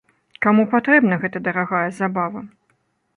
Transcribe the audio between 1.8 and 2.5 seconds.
забава?